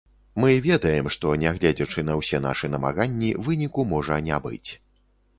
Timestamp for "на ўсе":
2.07-2.39